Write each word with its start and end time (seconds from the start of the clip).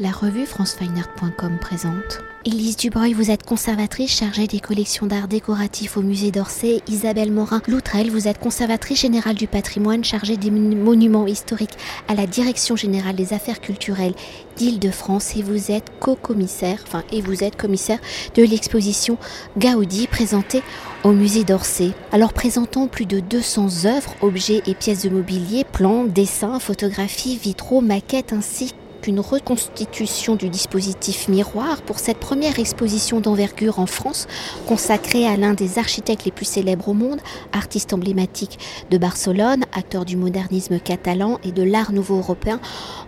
La 0.00 0.12
revue 0.12 0.46
francefineart.com 0.46 1.58
présente. 1.60 2.20
Élise 2.44 2.76
Dubreuil, 2.76 3.14
vous 3.14 3.32
êtes 3.32 3.42
conservatrice 3.42 4.16
chargée 4.16 4.46
des 4.46 4.60
collections 4.60 5.06
d'art 5.06 5.26
décoratif 5.26 5.96
au 5.96 6.02
musée 6.02 6.30
d'Orsay. 6.30 6.82
Isabelle 6.86 7.32
Morin-Loutrel, 7.32 8.08
vous 8.08 8.28
êtes 8.28 8.38
conservatrice 8.38 9.00
générale 9.00 9.34
du 9.34 9.48
patrimoine 9.48 10.04
chargée 10.04 10.36
des 10.36 10.52
monuments 10.52 11.26
historiques 11.26 11.76
à 12.06 12.14
la 12.14 12.28
Direction 12.28 12.76
générale 12.76 13.16
des 13.16 13.32
affaires 13.32 13.60
culturelles 13.60 14.14
d'Île-de-France 14.54 15.34
et 15.34 15.42
vous 15.42 15.72
êtes 15.72 15.90
co-commissaire, 15.98 16.78
enfin, 16.86 17.02
et 17.10 17.20
vous 17.20 17.42
êtes 17.42 17.56
commissaire 17.56 17.98
de 18.36 18.44
l'exposition 18.44 19.18
Gaudi 19.56 20.06
présentée 20.06 20.62
au 21.02 21.10
musée 21.10 21.42
d'Orsay. 21.42 21.90
Alors 22.12 22.34
présentant 22.34 22.86
plus 22.86 23.06
de 23.06 23.18
200 23.18 23.86
œuvres, 23.86 24.14
objets 24.20 24.62
et 24.68 24.76
pièces 24.76 25.02
de 25.02 25.10
mobilier, 25.10 25.64
plans, 25.64 26.04
dessins, 26.04 26.60
photographies, 26.60 27.36
vitraux, 27.36 27.80
maquettes 27.80 28.32
ainsi 28.32 28.74
reconstitution 29.18 30.36
du 30.36 30.50
dispositif 30.50 31.28
miroir 31.28 31.80
pour 31.82 31.98
cette 31.98 32.18
première 32.18 32.58
exposition 32.58 33.20
d'envergure 33.20 33.78
en 33.78 33.86
France 33.86 34.26
consacrée 34.66 35.26
à 35.26 35.38
l'un 35.38 35.54
des 35.54 35.78
architectes 35.78 36.26
les 36.26 36.32
plus 36.32 36.44
célèbres 36.44 36.88
au 36.88 36.94
monde, 36.94 37.20
artiste 37.52 37.94
emblématique 37.94 38.58
de 38.90 38.98
Barcelone, 38.98 39.64
acteur 39.72 40.04
du 40.04 40.16
modernisme 40.16 40.78
catalan 40.78 41.38
et 41.44 41.52
de 41.52 41.62
l'art 41.62 41.92
nouveau 41.92 42.18
européen, 42.18 42.60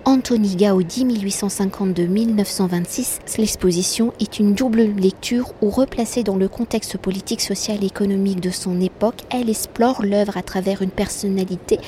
Antoni 0.04 0.56
Gaudi 0.56 1.04
1852-1926. 1.04 3.38
L'exposition 3.38 4.14
est 4.20 4.38
une 4.38 4.54
double 4.54 4.82
lecture 4.82 5.52
où 5.60 5.68
replacée 5.68 6.22
dans 6.22 6.36
le 6.36 6.48
contexte 6.48 6.96
politique, 6.96 7.42
social 7.42 7.82
et 7.82 7.86
économique 7.86 8.40
de 8.40 8.50
son 8.50 8.80
époque, 8.80 9.22
elle 9.30 9.50
explore 9.50 10.02
l'œuvre 10.02 10.36
à 10.36 10.42
travers 10.42 10.82
une 10.82 10.90
personnalité 10.90 11.78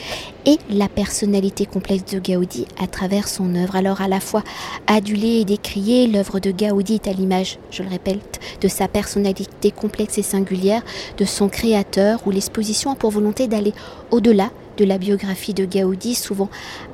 et 0.47 0.59
la 0.71 0.89
personnalité 0.89 1.67
complexe 1.67 2.05
de 2.13 2.19
Gaudi 2.19 2.67
à 2.81 2.87
travers 2.87 3.29
son 3.29 3.55
œuvre. 3.55 3.77
Alors 3.77 4.01
à 4.01 4.09
la 4.09 4.21
fois 4.21 4.43
adulé 4.87 5.41
et 5.41 5.45
décrié, 5.45 6.07
l'œuvre 6.07 6.41
de 6.41 6.51
Gaudi 6.51 6.95
est 6.95 7.09
à 7.09 7.13
l'image, 7.13 7.59
je 7.71 7.83
le 7.83 7.89
répète, 7.89 8.41
de 8.61 8.69
sa 8.69 8.89
personnalité 8.89 9.71
complexe 9.71 10.19
et 10.19 10.23
singulière, 10.23 10.83
de 11.19 11.25
son 11.25 11.49
créateur, 11.49 12.21
où 12.27 12.31
l'exposition 12.31 12.91
a 12.91 12.95
pour 12.95 13.11
volonté 13.11 13.47
d'aller 13.47 13.73
au-delà 14.11 14.51
de 14.77 14.85
la 14.85 14.99
biographie 14.99 15.55
de 15.55 15.65
Gaudi, 15.65 16.15
souvent 16.15 16.49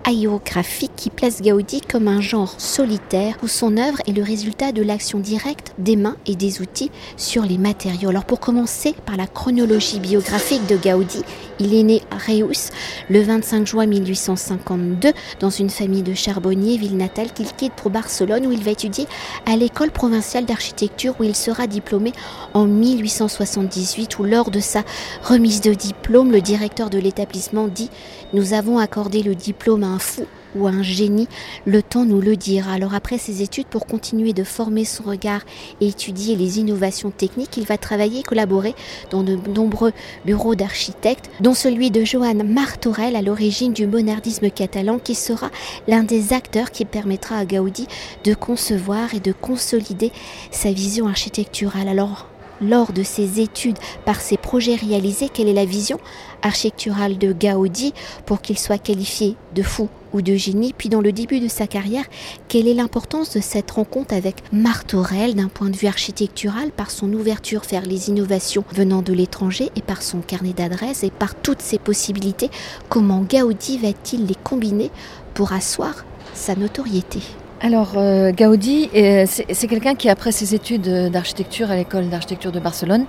aérographique, 0.04 0.92
qui 0.96 1.10
place 1.10 1.40
Gaudi 1.42 1.80
comme 1.80 2.08
un 2.08 2.20
genre 2.20 2.54
solitaire 2.58 3.36
où 3.42 3.48
son 3.48 3.76
œuvre 3.76 3.98
est 4.06 4.12
le 4.12 4.22
résultat 4.22 4.72
de 4.72 4.82
l'action 4.82 5.20
directe 5.20 5.74
des 5.78 5.96
mains 5.96 6.16
et 6.26 6.34
des 6.34 6.60
outils 6.60 6.90
sur 7.16 7.44
les 7.44 7.58
matériaux. 7.58 8.10
Alors 8.10 8.24
pour 8.24 8.40
commencer 8.40 8.94
par 9.06 9.16
la 9.16 9.26
chronologie 9.26 10.00
biographique 10.00 10.66
de 10.66 10.76
Gaudi, 10.76 11.22
il 11.58 11.74
est 11.74 11.82
né 11.82 12.02
à 12.10 12.16
Reus 12.18 12.70
le 13.08 13.20
25 13.20 13.66
juin 13.66 13.86
1852 13.86 15.12
dans 15.40 15.50
une 15.50 15.70
famille 15.70 16.02
de 16.02 16.14
charbonniers, 16.14 16.76
ville 16.76 16.96
natale 16.96 17.32
qu'il 17.32 17.52
quitte 17.52 17.72
pour 17.74 17.90
Barcelone 17.90 18.46
où 18.46 18.52
il 18.52 18.62
va 18.62 18.70
étudier 18.70 19.06
à 19.46 19.56
l'école 19.56 19.90
provinciale 19.90 20.44
d'architecture 20.44 21.14
où 21.18 21.24
il 21.24 21.34
sera 21.34 21.66
diplômé 21.66 22.12
en 22.54 22.66
1878 22.66 24.18
où 24.18 24.24
lors 24.24 24.50
de 24.50 24.60
sa 24.60 24.82
remise 25.22 25.60
de 25.60 25.74
diplôme, 25.74 26.32
le 26.32 26.40
directeur 26.40 26.90
de 26.90 26.98
l'établissement 26.98 27.68
dit 27.68 27.90
Nous 28.32 28.52
avons 28.52 28.78
accordé 28.78 29.22
le 29.22 29.34
diplôme 29.34 29.84
à 29.84 29.88
un 29.88 29.98
fou 29.98 30.26
ou 30.54 30.66
un 30.66 30.82
génie, 30.82 31.28
le 31.66 31.82
temps 31.82 32.04
nous 32.04 32.20
le 32.20 32.36
dira. 32.36 32.72
Alors 32.72 32.94
après 32.94 33.18
ses 33.18 33.42
études, 33.42 33.66
pour 33.66 33.86
continuer 33.86 34.32
de 34.32 34.44
former 34.44 34.84
son 34.84 35.04
regard 35.04 35.42
et 35.80 35.88
étudier 35.88 36.36
les 36.36 36.58
innovations 36.58 37.10
techniques, 37.10 37.56
il 37.56 37.64
va 37.64 37.78
travailler 37.78 38.20
et 38.20 38.22
collaborer 38.22 38.74
dans 39.10 39.22
de 39.22 39.38
nombreux 39.54 39.92
bureaux 40.24 40.54
d'architectes, 40.54 41.30
dont 41.40 41.54
celui 41.54 41.90
de 41.90 42.04
Johan 42.04 42.44
Martorell 42.44 43.16
à 43.16 43.22
l'origine 43.22 43.72
du 43.72 43.86
monardisme 43.86 44.50
catalan, 44.50 44.98
qui 44.98 45.14
sera 45.14 45.50
l'un 45.86 46.02
des 46.02 46.32
acteurs 46.32 46.70
qui 46.70 46.84
permettra 46.84 47.36
à 47.36 47.44
Gaudi 47.44 47.86
de 48.24 48.34
concevoir 48.34 49.14
et 49.14 49.20
de 49.20 49.32
consolider 49.32 50.12
sa 50.50 50.72
vision 50.72 51.08
architecturale. 51.08 51.88
Alors 51.88 52.27
lors 52.60 52.92
de 52.92 53.02
ses 53.02 53.40
études, 53.40 53.78
par 54.04 54.20
ses 54.20 54.36
projets 54.36 54.74
réalisés, 54.74 55.28
quelle 55.28 55.48
est 55.48 55.52
la 55.52 55.64
vision 55.64 55.98
architecturale 56.42 57.18
de 57.18 57.32
Gaudi 57.32 57.92
pour 58.26 58.40
qu'il 58.40 58.58
soit 58.58 58.78
qualifié 58.78 59.36
de 59.54 59.62
fou 59.62 59.88
ou 60.12 60.22
de 60.22 60.34
génie, 60.36 60.72
puis 60.76 60.88
dans 60.88 61.00
le 61.00 61.12
début 61.12 61.40
de 61.40 61.48
sa 61.48 61.66
carrière, 61.66 62.04
quelle 62.48 62.66
est 62.66 62.74
l'importance 62.74 63.34
de 63.34 63.40
cette 63.40 63.70
rencontre 63.70 64.14
avec 64.14 64.36
Martorell 64.52 65.34
d'un 65.34 65.48
point 65.48 65.68
de 65.68 65.76
vue 65.76 65.86
architectural 65.86 66.70
par 66.70 66.90
son 66.90 67.12
ouverture 67.12 67.62
vers 67.68 67.82
les 67.82 68.08
innovations 68.08 68.64
venant 68.72 69.02
de 69.02 69.12
l'étranger 69.12 69.70
et 69.76 69.82
par 69.82 70.02
son 70.02 70.20
carnet 70.20 70.52
d'adresses 70.52 71.04
et 71.04 71.10
par 71.10 71.34
toutes 71.34 71.62
ses 71.62 71.78
possibilités, 71.78 72.50
comment 72.88 73.20
Gaudi 73.20 73.78
va-t-il 73.78 74.26
les 74.26 74.34
combiner 74.34 74.90
pour 75.34 75.52
asseoir 75.52 76.04
sa 76.34 76.54
notoriété? 76.54 77.20
Alors, 77.60 77.94
euh, 77.96 78.30
Gaudi, 78.30 78.88
euh, 78.94 79.26
c'est 79.26 79.66
quelqu'un 79.66 79.96
qui, 79.96 80.08
après 80.08 80.30
ses 80.30 80.54
études 80.54 80.88
d'architecture 81.10 81.72
à 81.72 81.76
l'école 81.76 82.08
d'architecture 82.08 82.52
de 82.52 82.60
Barcelone, 82.60 83.06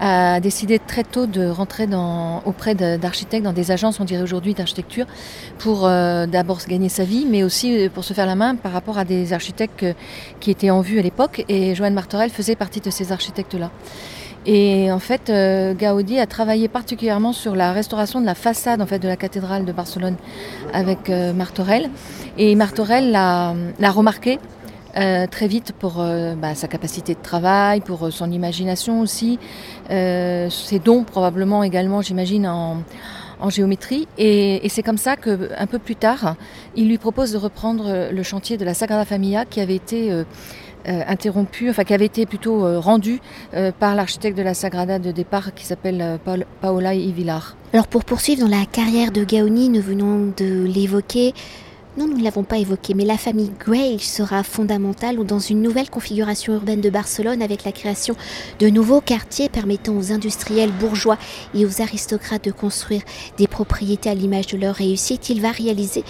a 0.00 0.40
décidé 0.40 0.78
très 0.78 1.04
tôt 1.04 1.26
de 1.26 1.46
rentrer 1.46 1.86
auprès 2.46 2.74
d'architectes 2.74 3.44
dans 3.44 3.52
des 3.52 3.70
agences, 3.70 4.00
on 4.00 4.04
dirait 4.04 4.22
aujourd'hui, 4.22 4.54
d'architecture, 4.54 5.04
pour 5.58 5.86
euh, 5.86 6.26
d'abord 6.26 6.60
gagner 6.66 6.88
sa 6.88 7.04
vie, 7.04 7.26
mais 7.28 7.44
aussi 7.44 7.90
pour 7.92 8.04
se 8.04 8.14
faire 8.14 8.26
la 8.26 8.34
main 8.34 8.56
par 8.56 8.72
rapport 8.72 8.96
à 8.96 9.04
des 9.04 9.34
architectes 9.34 9.84
qui 10.40 10.50
étaient 10.50 10.70
en 10.70 10.80
vue 10.80 10.98
à 10.98 11.02
l'époque. 11.02 11.44
Et 11.50 11.74
Joanne 11.74 11.94
Martorell 11.94 12.30
faisait 12.30 12.56
partie 12.56 12.80
de 12.80 12.90
ces 12.90 13.12
architectes-là. 13.12 13.70
Et 14.46 14.92
en 14.92 14.98
fait, 14.98 15.30
euh, 15.30 15.72
Gaudi 15.74 16.18
a 16.18 16.26
travaillé 16.26 16.68
particulièrement 16.68 17.32
sur 17.32 17.54
la 17.54 17.72
restauration 17.72 18.20
de 18.20 18.26
la 18.26 18.34
façade 18.34 18.82
en 18.82 18.86
fait, 18.86 18.98
de 18.98 19.08
la 19.08 19.16
cathédrale 19.16 19.64
de 19.64 19.72
Barcelone 19.72 20.16
avec 20.72 21.08
euh, 21.08 21.32
Martorell. 21.32 21.88
Et 22.36 22.54
Martorell 22.54 23.10
l'a 23.10 23.54
remarqué 23.90 24.38
euh, 24.96 25.26
très 25.26 25.48
vite 25.48 25.72
pour 25.72 25.94
bah, 25.94 26.54
sa 26.54 26.68
capacité 26.68 27.14
de 27.14 27.20
travail, 27.22 27.80
pour 27.80 28.12
son 28.12 28.30
imagination 28.30 29.00
aussi, 29.00 29.38
ses 29.88 30.78
dons 30.84 31.04
probablement 31.04 31.62
également, 31.62 32.02
j'imagine, 32.02 32.46
en, 32.46 32.82
géométrie. 33.48 34.08
Et, 34.16 34.64
et 34.64 34.68
c'est 34.68 34.82
comme 34.82 34.96
ça 34.96 35.16
qu'un 35.16 35.66
peu 35.66 35.78
plus 35.78 35.96
tard, 35.96 36.36
il 36.76 36.88
lui 36.88 36.96
propose 36.96 37.32
de 37.32 37.38
reprendre 37.38 38.08
le 38.10 38.22
chantier 38.22 38.56
de 38.56 38.64
la 38.64 38.72
Sagrada 38.72 39.04
Familia 39.04 39.44
qui 39.44 39.60
avait 39.60 39.74
été 39.74 40.24
euh, 40.88 41.02
interrompu, 41.06 41.70
enfin 41.70 41.84
qui 41.84 41.94
avait 41.94 42.06
été 42.06 42.26
plutôt 42.26 42.64
euh, 42.64 42.78
rendu 42.78 43.20
euh, 43.54 43.72
par 43.72 43.94
l'architecte 43.94 44.36
de 44.36 44.42
la 44.42 44.54
Sagrada 44.54 44.98
de 44.98 45.12
départ 45.12 45.54
qui 45.54 45.64
s'appelle 45.64 46.18
Paola 46.60 46.94
Ivilar. 46.94 47.56
Alors 47.72 47.86
pour 47.86 48.04
poursuivre 48.04 48.42
dans 48.42 48.56
la 48.56 48.66
carrière 48.66 49.10
de 49.10 49.24
Gaoni, 49.24 49.68
nous 49.68 49.80
venons 49.80 50.32
de 50.36 50.64
l'évoquer, 50.64 51.32
non, 51.96 52.08
nous 52.08 52.18
ne 52.18 52.24
l'avons 52.24 52.42
pas 52.42 52.58
évoqué, 52.58 52.92
mais 52.92 53.04
la 53.04 53.16
famille 53.16 53.52
Gray 53.56 54.00
sera 54.00 54.42
fondamentale 54.42 55.24
dans 55.24 55.38
une 55.38 55.62
nouvelle 55.62 55.88
configuration 55.88 56.52
urbaine 56.52 56.80
de 56.80 56.90
Barcelone 56.90 57.40
avec 57.40 57.62
la 57.62 57.70
création 57.70 58.16
de 58.58 58.68
nouveaux 58.68 59.00
quartiers 59.00 59.48
permettant 59.48 59.96
aux 59.96 60.10
industriels 60.10 60.72
bourgeois 60.72 61.18
et 61.54 61.64
aux 61.64 61.80
aristocrates 61.80 62.44
de 62.44 62.50
construire 62.50 63.02
des 63.38 63.46
propriétés 63.46 64.10
à 64.10 64.14
l'image 64.14 64.48
de 64.48 64.58
leur 64.58 64.74
réussite. 64.74 65.30
Il 65.30 65.40
va 65.40 65.52
réaliser 65.52 66.02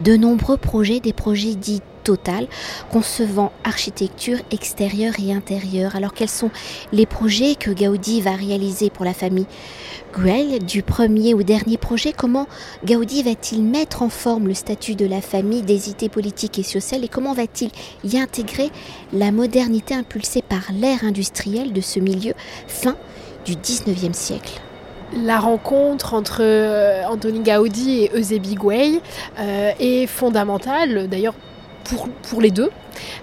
de 0.00 0.16
nombreux 0.16 0.58
projets, 0.58 1.00
des 1.00 1.12
projets 1.12 1.56
dits 1.56 1.82
total, 2.02 2.46
concevant 2.90 3.52
architecture 3.64 4.38
extérieure 4.50 5.14
et 5.24 5.32
intérieure. 5.32 5.96
Alors 5.96 6.12
quels 6.12 6.28
sont 6.28 6.50
les 6.92 7.06
projets 7.06 7.54
que 7.54 7.70
Gaudi 7.70 8.20
va 8.20 8.32
réaliser 8.32 8.90
pour 8.90 9.04
la 9.04 9.14
famille 9.14 9.46
Grell 10.12 10.64
du 10.64 10.82
premier 10.82 11.34
ou 11.34 11.42
dernier 11.42 11.78
projet? 11.78 12.12
Comment 12.12 12.46
Gaudi 12.84 13.22
va-t-il 13.22 13.62
mettre 13.62 14.02
en 14.02 14.08
forme 14.08 14.48
le 14.48 14.54
statut 14.54 14.94
de 14.94 15.06
la 15.06 15.20
famille 15.20 15.62
des 15.62 15.90
idées 15.90 16.08
politiques 16.08 16.58
et 16.58 16.62
sociales? 16.62 17.04
Et 17.04 17.08
comment 17.08 17.32
va-t-il 17.32 17.70
y 18.04 18.18
intégrer 18.18 18.70
la 19.12 19.32
modernité 19.32 19.94
impulsée 19.94 20.42
par 20.42 20.62
l'ère 20.74 21.04
industrielle 21.04 21.72
de 21.72 21.80
ce 21.80 21.98
milieu 22.00 22.34
fin 22.66 22.96
du 23.44 23.54
19e 23.54 24.12
siècle? 24.12 24.60
La 25.14 25.38
rencontre 25.40 26.14
entre 26.14 26.38
euh, 26.40 27.04
Anthony 27.06 27.40
Gaudi 27.40 28.04
et 28.04 28.10
Eusebi 28.14 28.54
Guay 28.54 29.00
euh, 29.38 29.70
est 29.78 30.06
fondamentale. 30.06 31.06
D'ailleurs, 31.08 31.34
pour, 31.84 32.40
les 32.40 32.50
deux, 32.50 32.70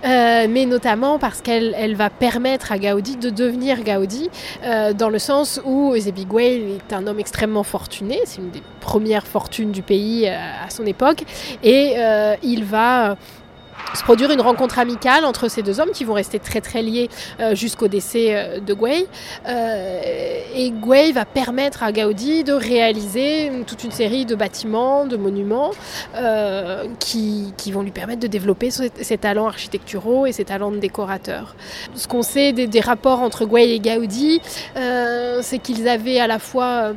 euh, 0.06 0.48
mais 0.50 0.66
notamment 0.66 1.20
parce 1.20 1.42
qu'elle 1.42 1.76
elle 1.78 1.96
va 1.96 2.10
permettre 2.10 2.72
à 2.72 2.78
Gaudi 2.78 3.18
de 3.18 3.30
devenir 3.30 3.84
Gaudi, 3.84 4.30
euh, 4.64 4.94
dans 4.94 5.10
le 5.10 5.20
sens 5.20 5.62
où 5.66 5.96
Ezebiguel 5.96 6.78
est 6.78 6.94
un 6.94 7.08
homme 7.08 7.20
extrêmement 7.20 7.64
fortuné, 7.64 8.20
c'est 8.26 8.42
une 8.42 8.52
des 8.52 8.64
premières 8.80 9.28
fortunes 9.28 9.72
du 9.72 9.82
pays 9.82 10.28
euh, 10.28 10.36
à 10.66 10.70
son 10.70 10.86
époque, 10.86 11.24
et 11.64 11.96
il 12.44 12.64
va 12.64 13.18
se 13.94 14.04
produire 14.04 14.32
une 14.32 14.42
rencontre 14.42 14.80
amicale 14.80 15.26
entre 15.26 15.48
ces 15.48 15.62
deux 15.62 15.80
hommes 15.80 15.92
qui 15.92 16.04
vont 16.04 16.14
rester 16.14 16.40
très 16.40 16.62
très 16.62 16.82
liés 16.82 17.10
euh, 17.40 17.56
jusqu'au 17.56 17.88
décès 17.88 18.36
euh, 18.36 18.60
de 18.60 18.74
Guay. 18.74 19.08
Euh, 19.48 20.42
et 20.56 20.72
Guay 20.72 21.12
va 21.12 21.26
permettre 21.26 21.84
à 21.84 21.92
Gaudi 21.92 22.44
de 22.44 22.54
réaliser 22.54 23.52
toute 23.66 23.84
une 23.84 23.92
série 23.92 24.26
de 24.26 24.36
bâtiments, 24.36 25.06
de 25.06 25.18
monuments 25.18 25.72
qui, 27.00 27.54
qui, 27.58 27.72
vont 27.72 27.82
lui 27.82 27.92
permettre 27.92 28.20
de 28.20 28.28
développer 28.28 28.72
ses, 28.72 29.18
talents 29.18 29.48
architecturaux 29.48 30.26
et 30.26 30.32
ses 30.32 30.46
talents 30.46 30.72
de 30.72 30.78
décorateur. 30.78 31.56
Ce 31.96 32.08
qu'on 32.08 32.22
sait 32.22 32.52
des, 32.52 32.68
des, 32.68 32.80
rapports 32.80 33.22
entre 33.22 33.46
Guay 33.46 33.76
et 33.76 33.80
Gaudi, 33.80 34.42
c'est 34.76 35.60
qu'ils 35.60 35.88
avaient 35.88 36.20
à 36.20 36.28
la 36.28 36.40
fois 36.40 36.94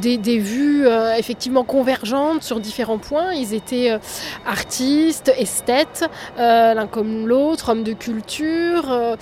des, 0.00 0.38
vues 0.38 0.86
effectivement 1.18 1.64
convergentes 1.64 2.42
sur 2.42 2.60
différents 2.60 2.98
points. 2.98 3.32
Ils 3.32 3.54
étaient 3.54 3.98
artistes, 4.46 5.32
esthètes, 5.36 6.08
l'un 6.38 6.86
comme 6.86 7.26
l'autre, 7.26 7.70
hommes 7.70 7.84
de 7.84 7.92
culture, 7.92 9.16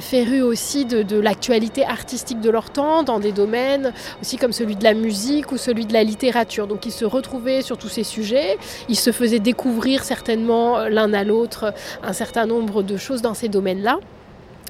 férus 0.00 0.42
aussi 0.42 0.84
de, 0.84 1.02
de 1.02 1.18
l'actualité 1.18 1.84
artistique 1.84 2.40
de 2.40 2.50
leur 2.50 2.70
temps, 2.70 3.02
dans 3.02 3.20
des 3.20 3.32
domaines 3.32 3.92
aussi 4.20 4.36
comme 4.36 4.52
celui 4.52 4.76
de 4.76 4.84
la 4.84 4.94
musique 4.94 5.52
ou 5.52 5.56
celui 5.56 5.86
de 5.86 5.92
la 5.92 6.04
littérature. 6.04 6.66
Donc 6.66 6.86
ils 6.86 6.92
se 6.92 7.04
retrouvaient 7.04 7.62
sur 7.62 7.78
tous 7.78 7.88
ces 7.88 8.04
sujets, 8.04 8.58
ils 8.88 8.98
se 8.98 9.12
faisaient 9.12 9.38
découvrir 9.38 10.04
certainement 10.04 10.88
l'un 10.88 11.12
à 11.12 11.24
l'autre 11.24 11.72
un 12.02 12.12
certain 12.12 12.46
nombre 12.46 12.82
de 12.82 12.96
choses 12.96 13.22
dans 13.22 13.34
ces 13.34 13.48
domaines-là 13.48 13.98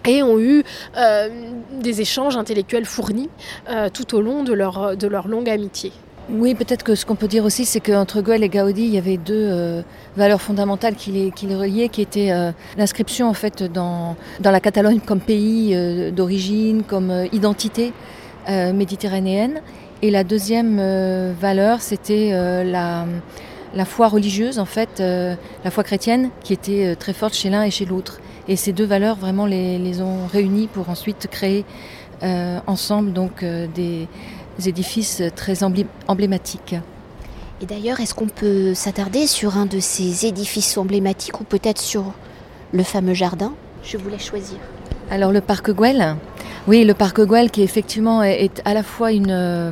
et 0.06 0.22
ont 0.22 0.38
eu 0.38 0.62
euh, 0.96 1.28
des 1.80 2.00
échanges 2.00 2.36
intellectuels 2.36 2.86
fournis 2.86 3.28
euh, 3.68 3.88
tout 3.92 4.14
au 4.14 4.20
long 4.20 4.42
de 4.42 4.52
leur, 4.52 4.96
de 4.96 5.06
leur 5.06 5.28
longue 5.28 5.50
amitié. 5.50 5.92
Oui, 6.28 6.56
peut-être 6.56 6.82
que 6.82 6.96
ce 6.96 7.06
qu'on 7.06 7.14
peut 7.14 7.28
dire 7.28 7.44
aussi, 7.44 7.64
c'est 7.64 7.78
qu'entre 7.78 8.20
Goël 8.20 8.42
et 8.42 8.48
Gaudi, 8.48 8.82
il 8.82 8.94
y 8.94 8.98
avait 8.98 9.16
deux 9.16 9.34
euh, 9.48 9.82
valeurs 10.16 10.40
fondamentales 10.42 10.96
qui 10.96 11.12
les, 11.12 11.30
qui 11.30 11.46
les 11.46 11.54
reliaient, 11.54 11.88
qui 11.88 12.02
étaient 12.02 12.32
l'inscription 12.76 13.28
en 13.28 13.34
fait 13.34 13.62
dans, 13.62 14.16
dans 14.40 14.50
la 14.50 14.58
Catalogne 14.58 14.98
comme 14.98 15.20
pays 15.20 15.76
d'origine, 16.10 16.82
comme 16.82 17.12
identité 17.32 17.92
méditerranéenne. 18.48 19.60
Et 20.02 20.10
la 20.10 20.24
deuxième 20.24 20.80
valeur, 21.40 21.80
c'était 21.80 22.30
la, 22.64 23.06
la 23.74 23.84
foi 23.84 24.08
religieuse, 24.08 24.58
en 24.58 24.64
fait, 24.64 24.98
la 24.98 25.70
foi 25.70 25.84
chrétienne, 25.84 26.30
qui 26.42 26.52
était 26.52 26.96
très 26.96 27.12
forte 27.12 27.34
chez 27.34 27.50
l'un 27.50 27.62
et 27.62 27.70
chez 27.70 27.84
l'autre. 27.84 28.20
Et 28.48 28.56
ces 28.56 28.72
deux 28.72 28.84
valeurs 28.84 29.16
vraiment 29.16 29.46
les, 29.46 30.00
ont 30.00 30.26
réunies 30.26 30.68
pour 30.68 30.88
ensuite 30.88 31.26
créer 31.30 31.64
euh, 32.22 32.58
ensemble 32.66 33.12
donc 33.12 33.42
euh, 33.42 33.66
des 33.74 34.08
édifices 34.64 35.22
très 35.34 35.62
emblématiques. 36.08 36.76
Et 37.60 37.66
d'ailleurs, 37.66 38.00
est-ce 38.00 38.14
qu'on 38.14 38.28
peut 38.28 38.74
s'attarder 38.74 39.26
sur 39.26 39.56
un 39.56 39.66
de 39.66 39.80
ces 39.80 40.26
édifices 40.26 40.76
emblématiques 40.76 41.40
ou 41.40 41.44
peut-être 41.44 41.80
sur 41.80 42.12
le 42.72 42.82
fameux 42.82 43.14
jardin? 43.14 43.54
Je 43.82 43.96
voulais 43.96 44.18
choisir. 44.18 44.58
Alors 45.10 45.32
le 45.32 45.40
parc 45.40 45.70
Güell, 45.70 46.16
oui, 46.66 46.84
le 46.84 46.94
parc 46.94 47.20
Güell 47.20 47.50
qui 47.50 47.62
effectivement 47.62 48.22
est, 48.22 48.60
à 48.64 48.74
la 48.74 48.82
fois 48.82 49.12
une, 49.12 49.30
euh, 49.30 49.70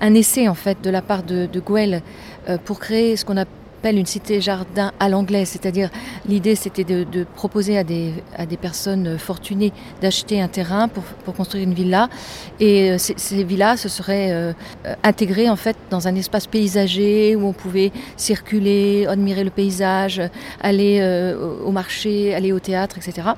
un 0.00 0.14
essai 0.14 0.48
en 0.48 0.54
fait 0.54 0.80
de 0.82 0.90
la 0.90 1.02
part 1.02 1.22
de, 1.22 1.46
de 1.46 1.62
pour 2.64 2.78
créer 2.80 3.16
ce 3.16 3.24
qu'on 3.24 3.36
a 3.36 3.44
une 3.84 4.06
cité-jardin 4.06 4.92
à 5.00 5.08
l'anglais, 5.08 5.44
c'est-à-dire 5.44 5.90
l'idée 6.26 6.54
c'était 6.54 6.84
de, 6.84 7.26
proposer 7.36 7.78
à 7.78 7.84
des, 7.84 8.12
à 8.36 8.44
des 8.44 8.56
personnes 8.56 9.18
fortunées 9.18 9.72
d'acheter 10.02 10.40
un 10.40 10.48
terrain 10.48 10.88
pour, 10.88 11.04
pour, 11.24 11.34
construire 11.34 11.64
une 11.64 11.74
villa 11.74 12.08
et 12.60 12.90
euh, 12.90 12.98
ces, 12.98 13.44
villas 13.44 13.76
se 13.76 13.88
seraient 13.88 14.30
euh, 14.32 14.52
intégrées 15.02 15.48
en 15.48 15.56
fait 15.56 15.76
dans 15.90 16.08
un 16.08 16.14
espace 16.16 16.46
paysager 16.46 17.36
où 17.36 17.46
on 17.46 17.52
pouvait 17.52 17.92
circuler, 18.16 19.06
admirer 19.06 19.44
le 19.44 19.50
paysage, 19.50 20.20
aller 20.60 20.98
euh, 21.00 21.36
au 21.64 21.70
marché, 21.70 22.34
aller 22.34 22.52
au 22.52 22.58
théâtre, 22.58 22.98
etc. 22.98 23.28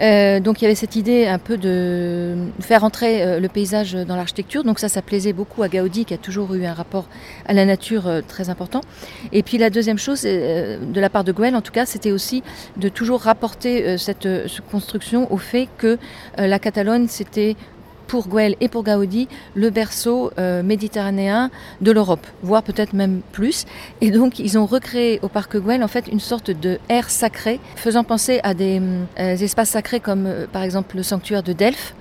Euh, 0.00 0.40
donc 0.40 0.60
il 0.60 0.64
y 0.64 0.66
avait 0.66 0.74
cette 0.74 0.96
idée 0.96 1.26
un 1.26 1.38
peu 1.38 1.56
de 1.56 2.34
faire 2.60 2.84
entrer 2.84 3.22
euh, 3.22 3.40
le 3.40 3.48
paysage 3.48 3.94
dans 3.94 4.16
l'architecture. 4.16 4.64
Donc 4.64 4.78
ça, 4.78 4.88
ça 4.88 5.02
plaisait 5.02 5.32
beaucoup 5.32 5.62
à 5.62 5.68
Gaudi 5.68 6.04
qui 6.04 6.14
a 6.14 6.18
toujours 6.18 6.54
eu 6.54 6.64
un 6.64 6.74
rapport 6.74 7.06
à 7.46 7.52
la 7.52 7.64
nature 7.64 8.06
euh, 8.06 8.20
très 8.26 8.50
important. 8.50 8.80
Et 9.32 9.42
puis 9.42 9.58
la 9.58 9.70
deuxième 9.70 9.98
chose, 9.98 10.22
de 10.22 11.00
la 11.00 11.10
part 11.10 11.24
de 11.24 11.32
Gwen 11.32 11.54
en 11.54 11.60
tout 11.60 11.72
cas, 11.72 11.86
c'était 11.86 12.10
aussi 12.10 12.42
de 12.76 12.88
toujours 12.88 13.22
rapporter 13.22 13.98
cette, 13.98 14.22
cette, 14.22 14.64
construction 14.70 15.32
au 15.32 15.36
fait 15.36 15.68
que 15.78 15.98
la 16.36 16.58
Catalogne, 16.58 17.06
c'était 17.08 17.56
pour 18.06 18.28
Güell 18.28 18.56
et 18.60 18.68
pour 18.68 18.84
Gaudi 18.84 19.28
le 19.54 19.70
berceau 19.70 20.30
euh, 20.38 20.62
méditerranéen 20.62 21.50
de 21.80 21.92
l'Europe, 21.92 22.26
voire 22.42 22.62
peut-être 22.62 22.92
même 22.92 23.20
plus. 23.32 23.64
Et 24.00 24.10
donc 24.10 24.38
ils 24.38 24.58
ont 24.58 24.66
recréé 24.66 25.20
au 25.22 25.28
parc 25.28 25.56
Güell 25.56 25.82
en 25.82 25.88
fait 25.88 26.08
une 26.08 26.20
sorte 26.20 26.50
de 26.50 26.78
air 26.88 27.10
sacré, 27.10 27.60
faisant 27.76 28.04
penser 28.04 28.40
à 28.42 28.54
des 28.54 28.80
euh, 29.18 29.36
espaces 29.36 29.70
sacrés 29.70 30.00
comme 30.00 30.26
euh, 30.26 30.46
par 30.50 30.62
exemple 30.62 30.96
le 30.96 31.02
sanctuaire 31.02 31.42
de 31.42 31.52
Delphes 31.52 31.94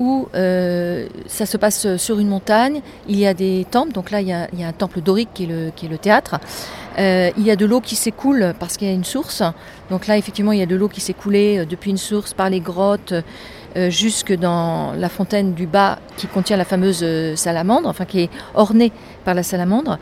où 0.00 0.26
ça 0.32 1.46
se 1.46 1.56
passe 1.56 1.96
sur 1.98 2.18
une 2.18 2.26
montagne, 2.26 2.80
il 3.06 3.16
y 3.16 3.28
a 3.28 3.32
des 3.32 3.64
temples, 3.70 3.92
donc 3.92 4.10
là 4.10 4.20
il 4.20 4.26
y 4.26 4.32
a, 4.32 4.48
un 4.66 4.72
temple 4.72 5.00
dorique 5.00 5.28
qui 5.32 5.44
est 5.44 5.88
le 5.88 5.98
théâtre, 5.98 6.40
il 6.98 7.42
y 7.44 7.50
a 7.50 7.56
de 7.56 7.66
l'eau 7.66 7.80
qui 7.80 7.96
s'écoule 7.96 8.54
parce 8.58 8.76
qu'il 8.76 8.88
y 8.88 8.90
a 8.90 8.94
une 8.94 9.04
source, 9.04 9.42
donc 9.90 10.06
là 10.06 10.16
effectivement 10.16 10.52
il 10.52 10.58
y 10.58 10.62
a 10.62 10.66
de 10.66 10.76
l'eau 10.76 10.88
qui 10.88 11.00
s'est 11.00 11.14
depuis 11.14 11.90
une 11.90 11.96
source 11.96 12.34
par 12.34 12.50
les 12.50 12.60
grottes, 12.60 13.14
euh, 13.76 13.90
jusque 13.90 14.32
dans 14.32 14.92
la 14.92 15.08
fontaine 15.08 15.52
du 15.52 15.66
bas 15.66 15.98
qui 16.16 16.28
contient 16.28 16.56
la 16.56 16.64
fameuse 16.64 17.00
euh, 17.02 17.34
salamandre, 17.34 17.88
enfin 17.88 18.04
qui 18.04 18.20
est 18.20 18.30
ornée 18.54 18.92
par 19.24 19.34
la 19.34 19.42
salamandre. 19.42 19.98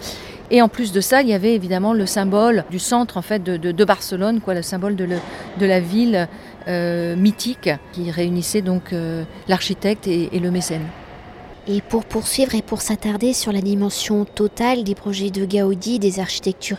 Et 0.50 0.60
en 0.60 0.68
plus 0.68 0.92
de 0.92 1.00
ça, 1.00 1.22
il 1.22 1.28
y 1.28 1.32
avait 1.32 1.54
évidemment 1.54 1.94
le 1.94 2.04
symbole 2.04 2.64
du 2.70 2.78
centre 2.78 3.16
en 3.16 3.22
fait 3.22 3.42
de, 3.42 3.84
Barcelone, 3.84 4.40
quoi, 4.42 4.52
le 4.52 4.60
symbole 4.60 4.94
de, 4.94 5.06
la 5.58 5.80
ville 5.80 6.28
euh, 6.68 7.16
mythique 7.16 7.70
qui 7.92 8.10
réunissait 8.10 8.60
donc 8.60 8.94
l'architecte 9.48 10.06
et 10.06 10.28
le 10.38 10.50
mécène. 10.50 10.82
Et 11.68 11.80
pour 11.80 12.04
poursuivre 12.04 12.56
et 12.56 12.62
pour 12.62 12.82
s'attarder 12.82 13.32
sur 13.32 13.52
la 13.52 13.60
dimension 13.60 14.24
totale 14.24 14.82
des 14.82 14.96
projets 14.96 15.30
de 15.30 15.46
Gaudi, 15.46 16.00
des 16.00 16.18
architectures 16.18 16.78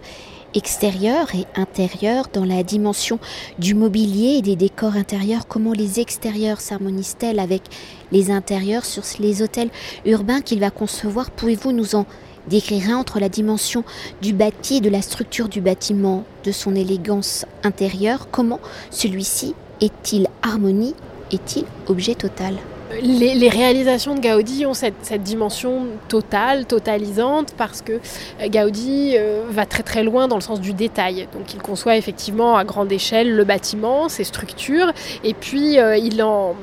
extérieur 0.53 1.33
et 1.33 1.45
intérieur, 1.55 2.27
dans 2.31 2.45
la 2.45 2.63
dimension 2.63 3.17
du 3.57 3.75
mobilier 3.75 4.37
et 4.37 4.41
des 4.41 4.55
décors 4.55 4.95
intérieurs, 4.95 5.47
comment 5.47 5.71
les 5.71 5.99
extérieurs 5.99 6.61
s'harmonisent-elles 6.61 7.39
avec 7.39 7.63
les 8.11 8.29
intérieurs 8.29 8.85
sur 8.85 9.03
les 9.19 9.41
hôtels 9.41 9.69
urbains 10.05 10.41
qu'il 10.41 10.59
va 10.59 10.69
concevoir? 10.69 11.31
Pouvez-vous 11.31 11.71
nous 11.71 11.95
en 11.95 12.05
décrire 12.49 12.89
un 12.89 12.97
entre 12.97 13.19
la 13.19 13.29
dimension 13.29 13.83
du 14.21 14.33
bâti, 14.33 14.81
de 14.81 14.89
la 14.89 15.01
structure 15.01 15.47
du 15.47 15.61
bâtiment, 15.61 16.25
de 16.43 16.51
son 16.51 16.75
élégance 16.75 17.45
intérieure? 17.63 18.27
Comment 18.31 18.59
celui-ci 18.91 19.55
est-il 19.81 20.27
harmonie? 20.41 20.93
Est-il 21.31 21.63
objet 21.87 22.15
total? 22.15 22.55
Les, 23.01 23.49
réalisations 23.49 24.15
de 24.15 24.19
Gaudi 24.19 24.65
ont 24.65 24.73
cette, 24.73 25.23
dimension 25.23 25.87
totale, 26.07 26.65
totalisante, 26.65 27.53
parce 27.57 27.81
que 27.81 27.93
euh, 27.93 28.47
Gaudi 28.49 29.15
euh, 29.17 29.43
va 29.49 29.65
très 29.65 29.83
très 29.83 30.03
loin 30.03 30.27
dans 30.27 30.35
le 30.35 30.41
sens 30.41 30.59
du 30.59 30.73
détail. 30.73 31.27
Donc 31.33 31.53
il 31.53 31.61
conçoit 31.61 31.97
effectivement 31.97 32.55
à 32.55 32.63
grande 32.63 32.91
échelle 32.91 33.35
le 33.35 33.43
bâtiment, 33.43 34.09
ses 34.09 34.23
structures, 34.23 34.91
et 35.23 35.33
puis 35.33 35.79
euh, 35.79 35.97
il 35.97 36.23
en 36.23 36.55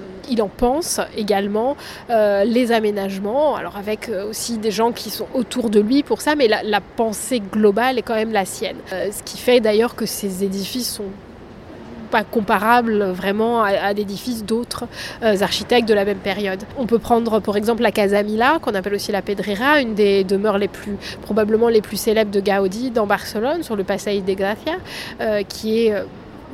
pense 0.56 1.00
également 1.16 1.76
les 2.08 2.72
aménagements, 2.72 3.56
alors 3.56 3.76
avec 3.76 4.10
aussi 4.28 4.58
des 4.58 4.70
gens 4.70 4.92
qui 4.92 5.10
sont 5.10 5.26
autour 5.34 5.70
de 5.70 5.80
lui 5.80 6.02
pour 6.02 6.20
ça, 6.20 6.36
mais 6.36 6.48
la 6.48 6.80
pensée 6.80 7.40
globale 7.40 7.98
est 7.98 8.02
quand 8.02 8.14
même 8.14 8.32
la 8.32 8.44
sienne. 8.44 8.76
ce 8.90 9.22
qui 9.24 9.38
fait 9.38 9.60
d'ailleurs 9.60 9.96
que 9.96 10.06
ces 10.06 10.44
édifices 10.44 10.94
sont 10.94 11.10
pas 12.10 12.24
comparable 12.24 13.04
vraiment 13.04 13.62
à, 13.62 13.92
l'édifice 13.92 14.44
d'autres 14.44 14.84
euh, 15.22 15.40
architectes 15.40 15.88
de 15.88 15.94
la 15.94 16.04
même 16.04 16.18
période. 16.18 16.60
On 16.76 16.86
peut 16.86 16.98
prendre 16.98 17.40
pour 17.40 17.56
exemple 17.56 17.82
la 17.82 17.92
Casa 17.92 18.22
Mila, 18.22 18.58
qu'on 18.60 18.74
appelle 18.74 18.94
aussi 18.94 19.12
la 19.12 19.22
Pedrera, 19.22 19.80
une 19.80 19.94
des 19.94 20.24
demeures 20.24 20.58
les 20.58 20.68
plus, 20.68 20.96
probablement 21.22 21.68
les 21.68 21.80
plus 21.80 21.96
célèbres 21.96 22.30
de 22.30 22.40
Gaudi 22.40 22.90
dans 22.90 23.06
Barcelone, 23.06 23.62
sur 23.62 23.76
le 23.76 23.84
Passeig 23.84 24.22
de 24.26 24.34
Gracia, 24.34 24.74
euh, 25.20 25.42
qui 25.42 25.86
est 25.86 25.94
euh, 25.94 26.04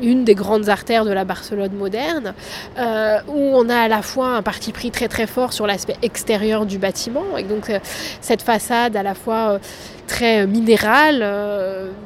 une 0.03 0.25
des 0.25 0.35
grandes 0.35 0.69
artères 0.69 1.05
de 1.05 1.13
la 1.13 1.25
Barcelone 1.25 1.73
moderne, 1.73 2.35
euh, 2.79 3.19
où 3.29 3.53
on 3.55 3.69
a 3.69 3.77
à 3.77 3.89
la 3.89 4.03
fois 4.03 4.37
un 4.37 4.43
parti 4.43 4.73
pris 4.73 4.91
très 4.91 5.09
très 5.09 5.27
fort 5.27 5.53
sur 5.53 5.67
l'aspect 5.67 5.97
extérieur 6.03 6.67
du 6.67 6.79
bâtiment, 6.79 7.37
et 7.39 7.43
donc 7.43 7.71
euh, 7.71 7.79
cette 8.21 8.43
façade 8.43 8.97
à 8.97 9.03
la 9.03 9.15
fois 9.15 9.53
euh, 9.53 9.59
très 10.07 10.47
minérale, 10.47 11.19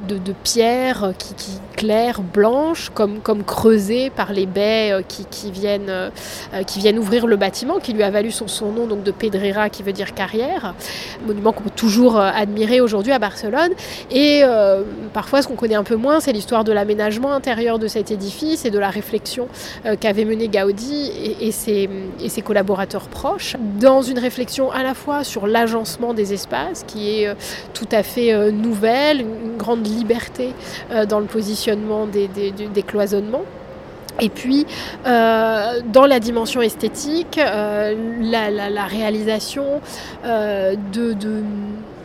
de, 0.08 0.16
de, 0.16 0.32
pierre 0.42 1.12
qui, 1.18 1.34
claire, 1.76 2.22
blanche, 2.22 2.90
comme, 2.94 3.20
comme 3.20 3.44
creusée 3.44 4.08
par 4.08 4.32
les 4.32 4.46
baies 4.46 5.04
qui, 5.06 5.26
qui, 5.26 5.50
viennent, 5.50 6.10
qui 6.66 6.78
viennent 6.78 6.98
ouvrir 6.98 7.26
le 7.26 7.36
bâtiment, 7.36 7.78
qui 7.78 7.92
lui 7.92 8.02
a 8.02 8.10
valu 8.10 8.30
son, 8.30 8.48
son 8.48 8.72
nom 8.72 8.86
donc 8.86 9.02
de 9.02 9.10
Pedrera, 9.10 9.68
qui 9.68 9.82
veut 9.82 9.92
dire 9.92 10.14
carrière, 10.14 10.74
monument 11.26 11.52
qu'on 11.52 11.64
peut 11.64 11.70
toujours 11.76 12.18
admirer 12.18 12.80
aujourd'hui 12.80 13.12
à 13.12 13.18
Barcelone. 13.18 13.72
Et 14.10 14.44
parfois, 15.12 15.42
ce 15.42 15.48
qu'on 15.48 15.56
connaît 15.56 15.74
un 15.74 15.84
peu 15.84 15.96
moins, 15.96 16.20
c'est 16.20 16.32
l'histoire 16.32 16.64
de 16.64 16.72
l'aménagement 16.72 17.34
intérieur 17.34 17.78
de 17.80 17.88
cet 17.88 18.12
édifice 18.12 18.64
et 18.64 18.70
de 18.70 18.78
la 18.78 18.90
réflexion 18.90 19.48
euh, 19.86 19.96
qu'avait 19.98 20.24
menée 20.24 20.48
Gaudi 20.48 21.10
et, 21.40 21.50
ses, 21.50 21.88
collaborateurs 22.44 23.08
proches, 23.08 23.56
dans 23.80 24.02
une 24.02 24.18
réflexion 24.18 24.70
à 24.70 24.82
la 24.82 24.94
fois 24.94 25.24
sur 25.24 25.46
l'agencement 25.46 26.14
des 26.14 26.32
espaces, 26.32 26.84
qui 26.86 27.22
est 27.22 27.28
euh, 27.28 27.34
tout 27.74 27.88
à 27.90 28.02
fait 28.02 28.32
euh, 28.32 28.52
nouvelle, 28.52 29.22
une, 29.22 29.56
grande 29.56 29.86
liberté 29.86 30.54
dans 31.08 31.20
le 31.20 31.26
positionnement 31.26 32.06
des, 32.06 32.82
cloisonnements. 32.86 33.44
Et 34.20 34.30
puis, 34.30 34.66
dans 35.04 36.06
la 36.08 36.18
dimension 36.18 36.62
esthétique, 36.62 37.38
la, 37.38 38.86
réalisation 38.86 39.80
de 40.24 41.12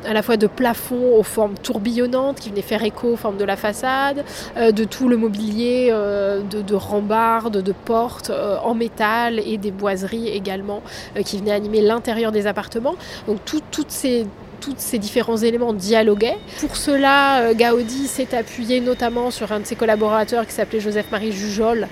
à 0.06 0.14
la 0.14 0.22
fois 0.22 0.38
de 0.38 0.48
plafonds 0.48 1.18
aux 1.18 1.24
formes 1.24 1.56
tourbillonnantes 1.56 2.40
qui 2.40 2.50
venaient 2.50 2.62
faire 2.62 2.84
écho 2.84 3.14
aux 3.14 3.16
formes 3.16 3.38
de 3.38 3.46
la 3.46 3.58
façade, 3.58 4.24
euh, 4.58 4.72
de 4.72 4.84
tout 4.84 5.08
le 5.08 5.18
mobilier 5.18 5.90
euh, 5.92 6.42
de, 6.42 6.76
rambardes, 6.76 7.62
de 7.62 7.72
portes 7.72 8.30
euh, 8.30 8.58
en 8.64 8.74
métal 8.74 9.40
et 9.40 9.58
des 9.58 9.72
boiseries 9.72 10.30
également 10.30 10.82
qui 11.24 11.38
venaient 11.38 11.52
animer 11.52 11.82
l'intérieur 11.82 12.32
des 12.32 12.48
appartements. 12.48 12.96
Donc 13.28 13.40
tous 13.46 13.62
ces 13.88 14.98
différents 14.98 15.38
éléments 15.38 15.74
dialoguaient. 15.74 16.38
Pour 16.60 16.76
cela, 16.76 17.54
Gaudi 17.54 18.08
s'est 18.08 18.36
appuyé 18.36 18.82
notamment 18.82 19.32
sur 19.32 19.52
un 19.52 19.60
de 19.60 19.66
ses 19.66 19.76
collaborateurs 19.76 20.46
qui 20.46 20.54
s'appelait 20.54 20.80
Joseph-Marie 20.80 21.32
Jujol, 21.32 21.88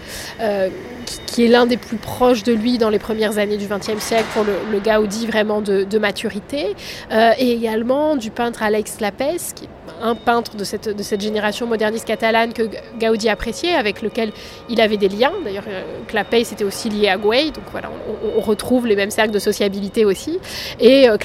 est 1.41 1.47
l'un 1.47 1.65
des 1.65 1.77
plus 1.77 1.97
proches 1.97 2.43
de 2.43 2.53
lui 2.53 2.77
dans 2.77 2.89
les 2.89 2.99
premières 2.99 3.37
années 3.37 3.57
du 3.57 3.67
XXe 3.67 3.99
siècle 3.99 4.27
pour 4.33 4.43
le, 4.43 4.79
Gaudi 4.79 5.25
vraiment 5.25 5.61
de, 5.61 5.97
maturité, 5.97 6.75
euh, 7.11 7.31
et 7.39 7.51
également 7.51 8.15
du 8.15 8.29
peintre 8.31 8.61
Alex 8.63 8.97
Clapes, 8.97 9.23
qui 9.55 9.65
est 9.65 9.69
un 10.01 10.15
peintre 10.15 10.57
de 10.57 10.63
cette, 10.63 10.89
de 10.89 11.03
cette 11.03 11.21
génération 11.21 11.65
moderniste 11.65 12.05
catalane 12.05 12.53
que 12.53 12.63
Gaudi 12.99 13.29
appréciait, 13.29 13.73
avec 13.73 14.01
lequel 14.01 14.31
il 14.69 14.81
avait 14.81 14.97
des 14.97 15.09
liens. 15.09 15.31
D'ailleurs, 15.43 15.63
euh, 15.67 15.81
Clapes 16.07 16.33
était 16.33 16.63
aussi 16.63 16.89
lié 16.89 17.07
à 17.07 17.17
Gouey, 17.17 17.51
donc 17.51 17.63
voilà, 17.71 17.89
on, 18.37 18.41
retrouve 18.41 18.87
les 18.87 18.95
mêmes 18.95 19.11
cercles 19.11 19.31
de 19.31 19.39
sociabilité 19.39 20.03
aussi. 20.03 20.39
Et 20.79 21.09
euh, 21.09 21.17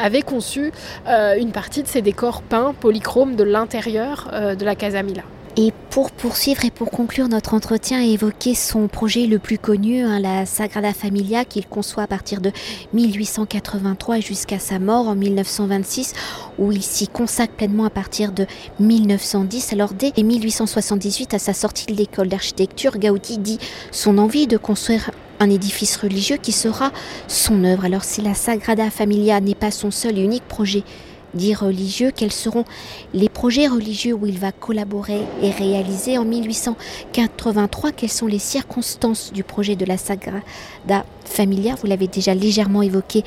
avait 0.00 0.22
conçu 0.22 0.72
une 1.06 1.52
partie 1.52 1.82
de 1.82 1.88
ses 1.88 2.00
décors 2.00 2.42
peints 2.42 2.74
polychromes 2.78 3.34
de 3.34 3.44
l'intérieur 3.44 4.30
de 4.32 4.64
la 4.64 4.74
Casa 4.74 5.02
Mila. 5.02 5.22
Et 5.56 5.72
pour 5.90 6.12
poursuivre 6.12 6.64
et 6.64 6.70
pour 6.70 6.90
conclure 6.90 7.28
notre 7.28 7.54
entretien 7.54 8.00
et 8.02 8.12
évoquer 8.12 8.54
son 8.54 8.86
projet 8.86 9.26
le 9.26 9.40
plus 9.40 9.58
connu, 9.58 10.00
hein, 10.00 10.20
la 10.20 10.46
Sagrada 10.46 10.92
Familia, 10.92 11.44
qu'il 11.44 11.66
conçoit 11.66 12.04
à 12.04 12.06
partir 12.06 12.40
de 12.40 12.52
1883 12.92 14.20
jusqu'à 14.20 14.60
sa 14.60 14.78
mort 14.78 15.08
en 15.08 15.16
1926, 15.16 16.14
où 16.58 16.70
il 16.70 16.82
s'y 16.82 17.08
consacre 17.08 17.54
pleinement 17.54 17.84
à 17.84 17.90
partir 17.90 18.30
de 18.30 18.46
1910. 18.78 19.72
Alors 19.72 19.92
dès 19.92 20.12
1878, 20.16 21.34
à 21.34 21.40
sa 21.40 21.52
sortie 21.52 21.86
de 21.86 21.94
l'école 21.94 22.28
d'architecture, 22.28 22.98
Gaudi 22.98 23.38
dit 23.38 23.58
son 23.90 24.18
envie 24.18 24.46
de 24.46 24.56
construire 24.56 25.10
un 25.40 25.50
édifice 25.50 25.96
religieux 25.96 26.36
qui 26.36 26.52
sera 26.52 26.92
son 27.26 27.64
œuvre. 27.64 27.86
Alors 27.86 28.04
si 28.04 28.22
la 28.22 28.34
Sagrada 28.34 28.88
Familia 28.90 29.40
n'est 29.40 29.56
pas 29.56 29.72
son 29.72 29.90
seul 29.90 30.16
et 30.16 30.22
unique 30.22 30.46
projet, 30.46 30.84
dit 31.34 31.54
religieux, 31.54 32.10
quels 32.14 32.32
seront 32.32 32.64
les 33.14 33.28
projets 33.28 33.66
religieux 33.66 34.14
où 34.14 34.26
il 34.26 34.38
va 34.38 34.52
collaborer 34.52 35.20
et 35.42 35.50
réaliser 35.50 36.18
en 36.18 36.24
1883, 36.24 37.92
quelles 37.92 38.10
sont 38.10 38.26
les 38.26 38.38
circonstances 38.38 39.32
du 39.32 39.44
projet 39.44 39.76
de 39.76 39.84
la 39.84 39.96
Sagrada 39.96 41.04
Familia, 41.24 41.76
vous 41.80 41.86
l'avez 41.86 42.08
déjà 42.08 42.34
légèrement 42.34 42.82
évoqué 42.82 43.22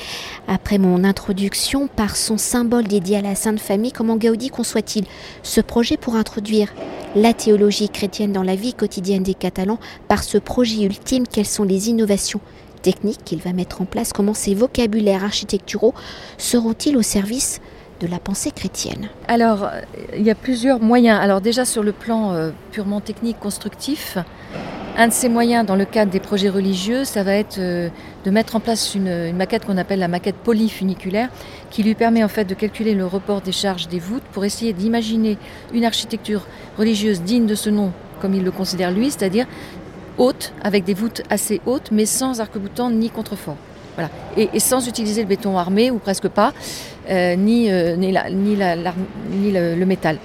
après 0.47 0.77
mon 0.77 1.03
introduction, 1.03 1.87
par 1.87 2.15
son 2.15 2.37
symbole 2.37 2.83
dédié 2.83 3.17
à 3.17 3.21
la 3.21 3.35
Sainte 3.35 3.59
Famille, 3.59 3.93
comment 3.93 4.17
Gaudi 4.17 4.49
conçoit-il 4.49 5.05
ce 5.41 5.61
projet 5.61 5.97
pour 5.97 6.15
introduire 6.15 6.73
la 7.15 7.33
théologie 7.33 7.89
chrétienne 7.89 8.33
dans 8.33 8.43
la 8.43 8.55
vie 8.55 8.73
quotidienne 8.73 9.23
des 9.23 9.33
Catalans? 9.33 9.79
Par 10.07 10.23
ce 10.23 10.37
projet 10.37 10.83
ultime, 10.83 11.25
quelles 11.27 11.45
sont 11.45 11.63
les 11.63 11.89
innovations 11.89 12.41
techniques 12.81 13.23
qu'il 13.23 13.39
va 13.39 13.53
mettre 13.53 13.81
en 13.81 13.85
place, 13.85 14.13
comment 14.13 14.33
ces 14.33 14.53
vocabulaires 14.53 15.23
architecturaux 15.23 15.93
seront-ils 16.37 16.97
au 16.97 17.01
service 17.01 17.61
de 18.03 18.07
la 18.11 18.19
pensée 18.19 18.51
chrétienne 18.51 19.09
Alors, 19.29 19.69
il 20.15 20.23
y 20.23 20.29
a 20.29 20.35
plusieurs 20.35 20.81
moyens. 20.81 21.19
Alors 21.21 21.39
déjà 21.39 21.63
sur 21.63 21.83
le 21.83 21.93
plan 21.93 22.33
euh, 22.33 22.51
purement 22.71 22.99
technique, 22.99 23.39
constructif, 23.39 24.17
un 24.97 25.07
de 25.07 25.13
ces 25.13 25.29
moyens 25.29 25.65
dans 25.65 25.77
le 25.77 25.85
cadre 25.85 26.11
des 26.11 26.19
projets 26.19 26.49
religieux, 26.49 27.05
ça 27.05 27.23
va 27.23 27.33
être 27.33 27.59
euh, 27.59 27.87
de 28.25 28.29
mettre 28.29 28.57
en 28.57 28.59
place 28.59 28.93
une, 28.93 29.33
maquette 29.33 29.65
qu'on 29.65 29.77
appelle 29.77 29.99
la 29.99 30.09
maquette 30.09 30.35
polyfuniculaire, 30.35 31.29
qui 31.71 31.81
lui 31.81 31.95
permet 31.95 32.23
en 32.25 32.27
fait 32.27 32.43
de 32.43 32.53
calculer 32.53 32.93
le 32.93 33.05
report 33.05 33.39
des 33.41 33.53
charges 33.53 33.87
des 33.87 33.99
voûtes 33.99 34.23
pour 34.33 34.43
essayer 34.43 34.73
d'imaginer 34.73 35.37
une 35.73 35.85
architecture 35.85 36.45
religieuse 36.77 37.21
digne 37.21 37.45
de 37.45 37.55
ce 37.55 37.69
nom, 37.69 37.93
comme 38.21 38.33
il 38.33 38.43
le 38.43 38.51
considère 38.51 38.91
lui, 38.91 39.11
c'est-à-dire 39.11 39.47
haute, 40.17 40.53
avec 40.61 40.83
des 40.83 40.93
voûtes 40.93 41.23
assez 41.29 41.61
hautes, 41.65 41.89
mais 41.91 42.05
sans 42.05 42.41
arc-boutant 42.41 42.91
ni 42.91 43.09
contrefort. 43.09 43.57
Et, 44.37 44.59
sans 44.59 44.87
utiliser 44.87 45.21
le 45.21 45.27
béton 45.27 45.57
armé, 45.57 45.91
ou 45.91 45.99
presque 45.99 46.27
pas, 46.27 46.53
euh, 47.09 47.35
ni, 47.35 47.71
euh, 47.71 47.95
ni 47.95 48.13
le, 48.13 49.85
métal. 49.85 50.17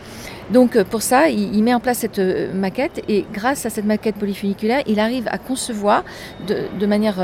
Donc 0.50 0.76
euh, 0.76 0.84
pour 0.84 1.02
ça, 1.02 1.28
il, 1.28 1.62
met 1.62 1.74
en 1.74 1.80
place 1.80 1.98
cette 1.98 2.20
maquette 2.54 3.02
et 3.08 3.26
grâce 3.32 3.66
à 3.66 3.70
cette 3.70 3.84
maquette 3.84 4.16
polyfuniculaire, 4.16 4.82
il 4.86 4.98
arrive 5.00 5.28
à 5.28 5.38
concevoir 5.38 6.04
de, 6.46 6.86
manière 6.86 7.16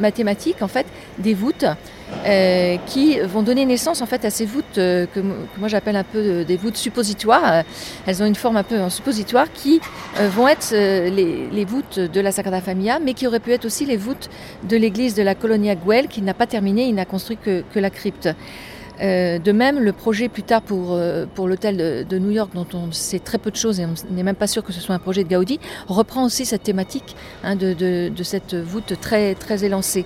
mathématique 0.00 0.60
en 0.60 0.68
fait 0.68 0.86
des 1.18 1.34
voûtes 1.34 1.64
qui 2.86 3.18
vont 3.20 3.42
donner 3.42 3.64
naissance 3.64 4.02
en 4.02 4.06
fait 4.06 4.24
à 4.24 4.30
ces 4.30 4.44
voûtes 4.44 4.74
que, 4.74 5.20
moi 5.58 5.68
j'appelle 5.68 5.96
un 5.96 6.04
peu 6.04 6.44
des 6.44 6.56
voûtes 6.56 6.76
suppositoires. 6.76 7.64
Elles 8.06 8.22
ont 8.22 8.26
une 8.26 8.34
forme 8.34 8.56
un 8.56 8.62
peu 8.62 8.78
en 8.80 8.90
suppositoire 8.90 9.50
qui 9.52 9.80
vont 10.36 10.46
être 10.48 10.72
les, 10.72 11.64
voûtes 11.64 11.98
de 11.98 12.20
la 12.20 12.32
Sagrada 12.32 12.60
Familia, 12.60 12.98
mais 12.98 13.14
qui 13.14 13.26
auraient 13.26 13.40
pu 13.40 13.52
être 13.52 13.64
aussi 13.64 13.86
les 13.86 13.96
voûtes 13.96 14.28
de 14.68 14.76
l'église 14.76 15.14
de 15.14 15.22
la 15.22 15.34
Colonia 15.34 15.74
Güell 15.74 16.08
qui 16.08 16.22
n'a 16.22 16.34
pas 16.34 16.46
terminé, 16.46 16.86
il 16.86 16.94
n'a 16.94 17.04
construit 17.04 17.36
que, 17.36 17.78
la 17.78 17.90
crypte. 17.90 18.28
Euh, 19.00 19.38
de 19.38 19.52
même, 19.52 19.78
le 19.78 19.92
projet 19.92 20.28
plus 20.28 20.42
tard 20.42 20.60
pour, 20.60 20.92
euh, 20.92 21.24
pour 21.34 21.48
l'hôtel 21.48 22.06
de, 22.06 22.18
New 22.18 22.30
York, 22.30 22.50
dont 22.54 22.66
on 22.74 22.92
sait 22.92 23.18
très 23.18 23.38
peu 23.38 23.50
de 23.50 23.56
choses 23.56 23.80
et 23.80 23.86
on 23.86 23.94
n'est 24.10 24.22
même 24.22 24.36
pas 24.36 24.46
sûr 24.46 24.62
que 24.62 24.72
ce 24.72 24.80
soit 24.80 24.94
un 24.94 24.98
projet 24.98 25.24
de 25.24 25.28
Gaudi, 25.30 25.58
reprend 25.88 26.24
aussi 26.24 26.44
cette 26.44 26.62
thématique 26.62 27.16
hein, 27.42 27.56
de, 27.56 28.12
cette 28.22 28.54
voûte 28.54 28.92
très, 29.00 29.34
très 29.34 29.64
élancée. 29.64 30.04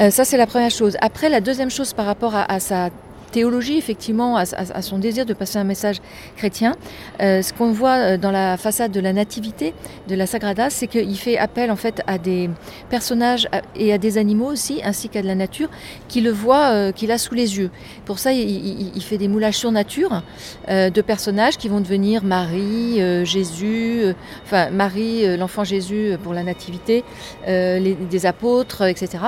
Euh, 0.00 0.10
ça, 0.10 0.24
c'est 0.24 0.36
la 0.36 0.46
première 0.46 0.70
chose. 0.70 0.96
Après, 1.00 1.28
la 1.28 1.40
deuxième 1.40 1.70
chose 1.70 1.92
par 1.92 2.06
rapport 2.06 2.34
à 2.34 2.60
sa 2.60 2.90
théologie, 3.30 3.76
effectivement, 3.76 4.36
à, 4.36 4.44
son 4.82 4.98
désir 4.98 5.26
de 5.26 5.34
passer 5.34 5.58
un 5.58 5.64
message 5.64 5.96
chrétien. 6.36 6.76
Euh, 7.20 7.42
ce 7.42 7.52
qu'on 7.52 7.72
voit 7.72 7.96
euh, 7.96 8.16
dans 8.16 8.30
la 8.30 8.56
façade 8.56 8.92
de 8.92 9.00
la 9.00 9.12
Nativité 9.12 9.74
de 10.06 10.14
la 10.14 10.26
Sagrada, 10.26 10.70
c'est 10.70 10.86
qu'il 10.86 11.18
fait 11.18 11.36
appel 11.36 11.72
en 11.72 11.76
fait 11.76 12.00
à 12.06 12.16
des 12.18 12.48
personnages 12.90 13.48
et 13.74 13.92
à 13.92 13.98
des 13.98 14.18
animaux 14.18 14.46
aussi, 14.52 14.80
ainsi 14.84 15.08
qu'à 15.08 15.20
de 15.20 15.26
la 15.26 15.34
nature, 15.34 15.68
qui 16.06 16.20
le 16.20 16.30
voit, 16.30 16.92
qu'il 16.92 17.10
a 17.10 17.18
sous 17.18 17.34
les 17.34 17.58
yeux. 17.58 17.70
Pour 18.04 18.20
ça, 18.20 18.32
il, 18.32 19.02
fait 19.02 19.18
des 19.18 19.26
moulages 19.26 19.58
sur 19.58 19.72
nature 19.72 20.22
de 20.68 21.00
personnages 21.00 21.56
qui 21.56 21.68
vont 21.68 21.80
devenir 21.80 22.22
Marie, 22.22 23.00
Jésus, 23.24 24.04
enfin 24.44 24.70
Marie, 24.70 25.36
l'enfant 25.36 25.64
Jésus 25.64 26.12
pour 26.22 26.34
la 26.34 26.44
Nativité, 26.44 27.02
des 27.46 28.26
apôtres, 28.26 28.82
etc. 28.82 29.18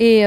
Et, 0.00 0.24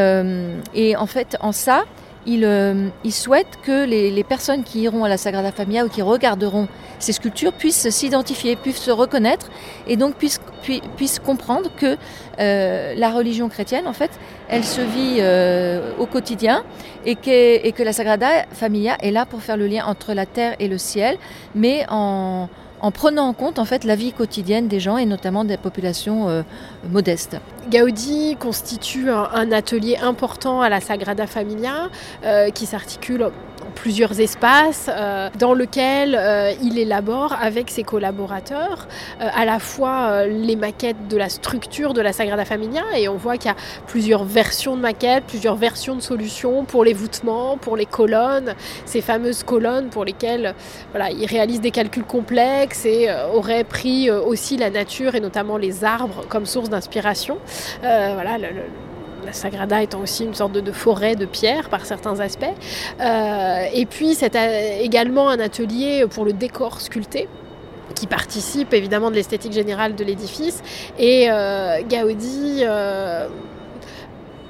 et 0.74 0.96
en 0.96 1.06
fait, 1.08 1.38
en 1.42 1.52
ça, 1.52 1.84
euh, 2.30 2.90
il, 3.06 3.14
souhaite 3.14 3.48
que 3.64 3.86
les, 3.86 4.24
personnes 4.24 4.64
qui 4.64 4.82
iront 4.82 5.06
à 5.06 5.10
la 5.10 5.18
Sagrada 5.18 5.52
Familia 5.52 5.86
ou 5.86 5.90
qui 5.90 6.02
regarderont 6.02 6.68
ces 7.00 7.14
sculptures 7.14 7.54
puissent 7.54 7.90
s'identifier, 7.90 8.58
puissent 8.58 8.82
se 8.82 8.92
reconnaître 8.92 9.50
et 9.88 9.96
donc 9.96 10.16
puissent, 10.16 11.20
comprendre 11.20 11.70
que 11.78 11.96
euh, 12.40 12.94
la 12.98 13.12
religion 13.12 13.48
chrétienne, 13.48 13.88
en 13.88 13.94
fait, 13.94 14.12
elle 14.50 14.66
se 14.66 14.82
vit 14.82 15.18
euh, 15.20 15.94
au 16.00 16.06
quotidien 16.06 16.64
et 17.06 17.16
que, 17.16 17.66
et 17.66 17.72
que 17.72 17.84
la 17.84 17.94
Sagrada 17.94 18.46
Familia 18.52 18.98
est 19.02 19.12
là 19.12 19.26
pour 19.26 19.42
faire 19.42 19.56
le 19.56 19.68
lien 19.68 19.86
entre 19.86 20.14
la 20.14 20.26
terre 20.26 20.56
et 20.60 20.68
le 20.68 20.78
ciel, 20.78 21.18
mais 21.56 21.86
en 21.90 22.50
en 22.82 22.92
prenant 22.92 23.28
en 23.28 23.34
compte 23.34 23.60
en 23.60 23.66
fait 23.66 23.84
la 23.84 23.96
vie 23.96 24.14
quotidienne 24.14 24.68
des 24.68 24.80
gens 24.80 24.98
et 24.98 25.06
notamment 25.06 25.46
des 25.46 25.58
populations 25.58 26.30
euh, 26.30 26.44
modestes. 26.90 27.38
Gaudi 27.72 28.38
constitue 28.40 29.10
un, 29.10 29.52
atelier 29.52 29.98
important 29.98 30.62
à 30.62 30.70
la 30.70 30.80
Sagrada 30.80 31.28
Familia 31.28 31.90
euh, 32.24 32.50
qui 32.50 32.66
s'articule 32.66 33.30
plusieurs 33.78 34.20
espaces 34.20 34.90
euh, 34.90 35.30
dans 35.38 35.54
lesquels 35.54 36.16
euh, 36.20 36.52
il 36.64 36.78
élabore 36.78 37.36
avec 37.40 37.70
ses 37.70 37.84
collaborateurs 37.84 38.88
euh, 39.22 39.28
à 39.34 39.46
la 39.46 39.60
fois 39.60 40.26
les 40.26 40.56
maquettes 40.56 41.08
de 41.08 41.16
la 41.16 41.30
structure 41.30 41.94
de 41.94 42.02
la 42.02 42.12
Sagrada 42.12 42.44
Familia 42.44 42.84
et 42.98 43.08
on 43.08 43.18
voit 43.18 43.38
qu'il 43.38 43.50
y 43.50 43.54
a 43.54 43.58
plusieurs 43.86 44.24
versions 44.24 44.76
de 44.76 44.82
maquettes, 44.82 45.26
plusieurs 45.26 45.56
versions 45.56 45.96
de 45.96 46.02
solutions 46.02 46.66
pour 46.66 46.84
les 46.84 46.94
voûtements, 46.94 47.58
pour 47.58 47.78
les 47.78 47.86
colonnes, 47.86 48.56
ces 48.86 49.02
fameuses 49.02 49.44
colonnes 49.44 49.90
pour 49.90 50.06
lesquelles 50.06 50.56
voilà, 50.92 51.12
il 51.12 51.26
réalise 51.26 51.62
des 51.62 51.72
calculs 51.72 52.04
complexes 52.04 52.86
et 52.86 53.10
aurait 53.34 53.64
pris 53.64 54.10
aussi 54.10 54.58
la 54.58 54.70
nature 54.70 55.16
et 55.16 55.20
notamment 55.20 55.58
les 55.58 55.84
arbres 55.84 56.26
comme 56.28 56.46
source 56.46 56.70
d'inspiration. 56.70 57.38
voilà, 57.82 58.38
la 59.28 59.34
Sagrada 59.34 59.84
étant 59.84 60.00
aussi 60.00 60.24
une 60.24 60.34
sorte 60.34 60.54
de, 60.54 60.72
forêt 60.72 61.16
de 61.16 61.26
pierre 61.26 61.70
par 61.70 61.86
certains 61.86 62.20
aspects. 62.22 62.46
Euh, 63.02 63.66
et 63.74 63.86
puis 63.86 64.16
c'est 64.16 64.36
également 64.82 65.30
un 65.30 65.40
atelier 65.40 66.06
pour 66.10 66.24
le 66.24 66.32
décor 66.32 66.80
sculpté 66.80 67.28
qui 67.94 68.08
participe 68.08 68.74
évidemment 68.74 69.10
de 69.10 69.16
l'esthétique 69.16 69.52
générale 69.52 69.96
de 69.96 70.04
l'édifice. 70.04 70.64
Et 70.98 71.28
euh, 71.30 71.82
Gaudi 71.82 72.62
euh, 72.62 73.28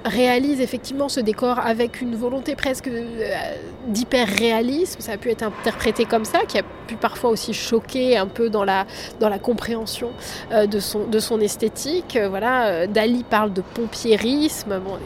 réalise 0.07 0.61
effectivement 0.61 1.09
ce 1.09 1.19
décor 1.19 1.59
avec 1.59 2.01
une 2.01 2.15
volonté 2.15 2.55
presque 2.55 2.87
euh, 2.87 3.53
d'hyper-réalisme, 3.87 4.99
ça 4.99 5.13
a 5.13 5.17
pu 5.17 5.29
être 5.29 5.43
interprété 5.43 6.05
comme 6.05 6.25
ça, 6.25 6.39
qui 6.47 6.57
a 6.57 6.63
pu 6.87 6.95
parfois 6.95 7.29
aussi 7.29 7.53
choquer 7.53 8.17
un 8.17 8.27
peu 8.27 8.49
dans 8.49 8.63
la, 8.63 8.85
dans 9.19 9.29
la 9.29 9.39
compréhension 9.39 10.11
euh, 10.51 10.67
de, 10.67 10.79
son, 10.79 11.05
de 11.05 11.19
son 11.19 11.39
esthétique. 11.39 12.15
Euh, 12.15 12.29
voilà, 12.29 12.87
Dali 12.87 13.23
parle 13.23 13.53
de 13.53 13.61
pompiérisme, 13.61 14.79
bon, 14.79 14.97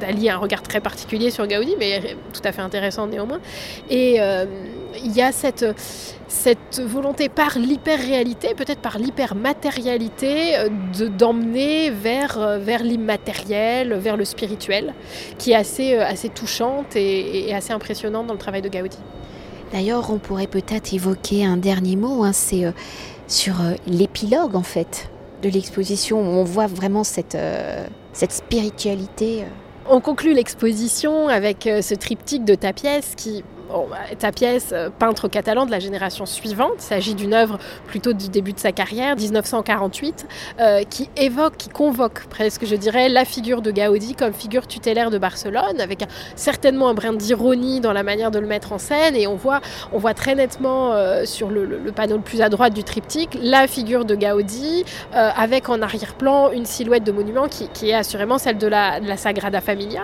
Dali 0.00 0.28
a 0.28 0.34
un 0.34 0.38
regard 0.38 0.62
très 0.62 0.80
particulier 0.80 1.30
sur 1.30 1.46
Gaudi, 1.46 1.76
mais 1.78 2.16
tout 2.32 2.40
à 2.44 2.52
fait 2.52 2.62
intéressant 2.62 3.06
néanmoins. 3.06 3.40
Et 3.88 4.18
il 5.02 5.12
y 5.12 5.22
a 5.22 5.32
cette, 5.32 5.64
cette 6.28 6.80
volonté 6.80 7.28
par 7.28 7.58
l'hyper-réalité, 7.58 8.54
peut-être 8.54 8.80
par 8.80 8.98
l'hyper-matérialité, 8.98 10.56
d'emmener 11.16 11.90
vers, 11.90 12.58
vers 12.58 12.82
l'immatériel, 12.82 13.94
vers 13.94 14.16
le 14.16 14.24
spirituel, 14.24 14.94
qui 15.38 15.52
est 15.52 15.56
assez, 15.56 15.94
assez 15.96 16.28
touchante 16.28 16.96
et, 16.96 17.48
et 17.48 17.54
assez 17.54 17.72
impressionnante 17.72 18.26
dans 18.26 18.34
le 18.34 18.38
travail 18.38 18.62
de 18.62 18.68
Gaudi. 18.68 18.98
D'ailleurs, 19.72 20.10
on 20.10 20.18
pourrait 20.18 20.46
peut-être 20.46 20.92
évoquer 20.92 21.44
un 21.44 21.56
dernier 21.56 21.96
mot, 21.96 22.22
hein, 22.22 22.32
c'est 22.32 22.72
sur 23.26 23.54
l'épilogue 23.86 24.54
en 24.54 24.62
fait 24.62 25.08
de 25.44 25.48
l'exposition 25.50 26.20
où 26.20 26.40
on 26.40 26.44
voit 26.44 26.66
vraiment 26.66 27.04
cette, 27.04 27.34
euh, 27.34 27.86
cette 28.12 28.32
spiritualité. 28.32 29.42
Euh. 29.42 29.46
On 29.90 30.00
conclut 30.00 30.32
l'exposition 30.32 31.28
avec 31.28 31.66
euh, 31.66 31.82
ce 31.82 31.94
triptyque 31.94 32.44
de 32.44 32.54
ta 32.54 32.72
pièce 32.72 33.12
qui 33.16 33.44
bah, 33.82 33.96
ta 34.18 34.30
pièce, 34.30 34.70
euh, 34.72 34.88
peintre 34.96 35.28
catalan 35.28 35.66
de 35.66 35.70
la 35.70 35.80
génération 35.80 36.26
suivante, 36.26 36.74
il 36.78 36.82
s'agit 36.82 37.14
d'une 37.14 37.34
œuvre 37.34 37.58
plutôt 37.86 38.12
du 38.12 38.28
début 38.28 38.52
de 38.52 38.58
sa 38.58 38.70
carrière, 38.70 39.16
1948, 39.16 40.26
euh, 40.60 40.82
qui 40.84 41.10
évoque, 41.16 41.56
qui 41.56 41.68
convoque 41.68 42.26
presque, 42.26 42.64
je 42.66 42.76
dirais, 42.76 43.08
la 43.08 43.24
figure 43.24 43.62
de 43.62 43.72
Gaudi 43.72 44.14
comme 44.14 44.32
figure 44.32 44.66
tutélaire 44.66 45.10
de 45.10 45.18
Barcelone, 45.18 45.80
avec 45.80 46.04
certainement 46.36 46.88
un 46.88 46.94
brin 46.94 47.12
d'ironie 47.14 47.80
dans 47.80 47.92
la 47.92 48.04
manière 48.04 48.30
de 48.30 48.38
le 48.38 48.46
mettre 48.46 48.72
en 48.72 48.78
scène. 48.78 49.16
Et 49.16 49.26
on 49.26 49.34
voit, 49.34 49.60
on 49.92 49.98
voit 49.98 50.14
très 50.14 50.34
nettement 50.34 50.92
euh, 50.92 51.24
sur 51.24 51.50
le, 51.50 51.66
panneau 51.94 52.16
le 52.16 52.22
plus 52.22 52.42
à 52.42 52.48
droite 52.48 52.74
du 52.74 52.84
triptyque 52.84 53.36
la 53.42 53.66
figure 53.66 54.04
de 54.04 54.14
Gaudi, 54.14 54.84
avec 55.12 55.68
en 55.68 55.82
arrière-plan 55.82 56.52
une 56.52 56.64
silhouette 56.64 57.04
de 57.04 57.12
monument 57.12 57.48
qui, 57.48 57.90
est 57.90 57.94
assurément 57.94 58.38
celle 58.38 58.58
de 58.58 58.66
la, 58.66 59.00
Sagrada 59.16 59.60
Familia. 59.60 60.02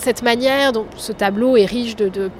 Cette 0.00 0.22
manière 0.22 0.72
dont 0.72 0.86
ce 0.96 1.12
tableau 1.12 1.56
est 1.56 1.66
riche 1.66 1.96
de, 1.96 2.30